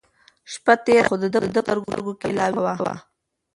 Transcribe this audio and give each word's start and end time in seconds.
شپه 0.51 0.73
تېره 0.85 1.01
وه 1.03 1.07
خو 1.07 1.15
د 1.21 1.25
ده 1.33 1.39
په 1.43 1.49
سترګو 1.83 2.11
کې 2.19 2.29
لا 2.37 2.45
وېښه 2.55 2.81
وه. 2.87 2.95